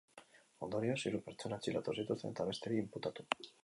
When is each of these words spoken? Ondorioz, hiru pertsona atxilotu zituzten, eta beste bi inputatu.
Ondorioz, 0.67 0.95
hiru 1.05 1.21
pertsona 1.29 1.61
atxilotu 1.63 1.97
zituzten, 2.01 2.35
eta 2.37 2.51
beste 2.53 2.75
bi 2.77 2.85
inputatu. 2.87 3.33